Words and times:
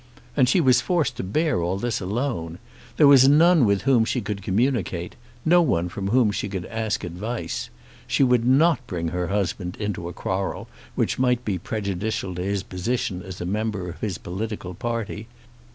And 0.35 0.49
she 0.49 0.59
was 0.59 0.81
forced 0.81 1.15
to 1.17 1.23
bear 1.23 1.61
all 1.61 1.77
this 1.77 2.01
alone! 2.01 2.57
There 2.97 3.05
was 3.05 3.27
none 3.27 3.65
with 3.67 3.83
whom 3.83 4.03
she 4.03 4.19
could 4.19 4.41
communicate; 4.41 5.15
no 5.45 5.61
one 5.61 5.89
from 5.89 6.07
whom 6.07 6.31
she 6.31 6.49
could 6.49 6.65
ask 6.65 7.03
advice. 7.03 7.69
She 8.07 8.23
would 8.23 8.43
not 8.43 8.87
bring 8.87 9.09
her 9.09 9.27
husband 9.27 9.77
into 9.79 10.09
a 10.09 10.13
quarrel 10.13 10.67
which 10.95 11.19
might 11.19 11.45
be 11.45 11.59
prejudicial 11.59 12.33
to 12.33 12.41
his 12.41 12.63
position 12.63 13.21
as 13.21 13.41
a 13.41 13.45
member 13.45 13.87
of 13.89 14.01
his 14.01 14.17
political 14.17 14.73
party. 14.73 15.27